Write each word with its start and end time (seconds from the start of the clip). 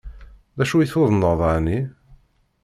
D 0.57 0.59
acu 0.63 0.75
i 0.79 0.85
tuḍneḍ 0.91 1.39
ɛni? 1.53 1.79